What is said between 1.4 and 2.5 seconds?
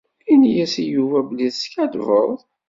teskaddbeḍ.